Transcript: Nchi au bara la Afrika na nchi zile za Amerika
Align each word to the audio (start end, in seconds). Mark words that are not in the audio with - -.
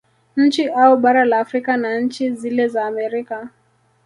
Nchi 0.37 0.69
au 0.69 0.97
bara 0.97 1.25
la 1.25 1.39
Afrika 1.39 1.77
na 1.77 1.99
nchi 1.99 2.31
zile 2.35 2.67
za 2.67 2.85
Amerika 2.85 3.49